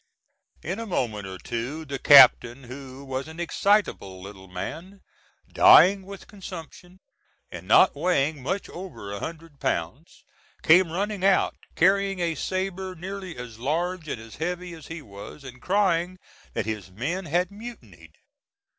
[0.63, 5.01] In a moment or two the captain, who was an excitable little man,
[5.53, 6.99] dying with consumption,
[7.51, 10.25] and not weighing much over a hundred pounds,
[10.63, 15.43] came running out, carrying a sabre nearly as large and as heavy as he was,
[15.43, 16.17] and crying,
[16.55, 18.15] that his men had mutinied.